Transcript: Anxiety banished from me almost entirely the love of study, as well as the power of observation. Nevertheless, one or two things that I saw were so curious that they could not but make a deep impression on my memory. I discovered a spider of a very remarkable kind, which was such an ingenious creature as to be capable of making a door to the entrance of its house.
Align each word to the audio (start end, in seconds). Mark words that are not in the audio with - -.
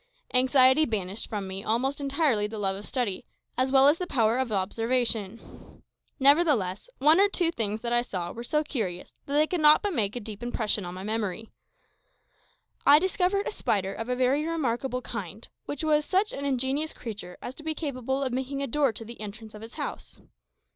Anxiety 0.33 0.85
banished 0.85 1.29
from 1.29 1.47
me 1.47 1.63
almost 1.63 2.01
entirely 2.01 2.47
the 2.47 2.57
love 2.57 2.75
of 2.75 2.87
study, 2.87 3.27
as 3.55 3.71
well 3.71 3.87
as 3.87 3.99
the 3.99 4.07
power 4.07 4.39
of 4.39 4.51
observation. 4.51 5.83
Nevertheless, 6.19 6.89
one 6.97 7.19
or 7.19 7.29
two 7.29 7.51
things 7.51 7.81
that 7.81 7.93
I 7.93 8.01
saw 8.01 8.31
were 8.31 8.43
so 8.43 8.63
curious 8.63 9.13
that 9.27 9.33
they 9.35 9.45
could 9.45 9.61
not 9.61 9.83
but 9.83 9.93
make 9.93 10.15
a 10.15 10.19
deep 10.19 10.41
impression 10.41 10.85
on 10.85 10.95
my 10.95 11.03
memory. 11.03 11.51
I 12.83 12.97
discovered 12.97 13.45
a 13.45 13.51
spider 13.51 13.93
of 13.93 14.09
a 14.09 14.15
very 14.15 14.43
remarkable 14.43 15.01
kind, 15.03 15.47
which 15.65 15.83
was 15.83 16.03
such 16.03 16.33
an 16.33 16.45
ingenious 16.45 16.93
creature 16.93 17.37
as 17.39 17.53
to 17.53 17.63
be 17.63 17.75
capable 17.75 18.23
of 18.23 18.33
making 18.33 18.63
a 18.63 18.67
door 18.67 18.91
to 18.93 19.05
the 19.05 19.21
entrance 19.21 19.53
of 19.53 19.61
its 19.61 19.75
house. 19.75 20.19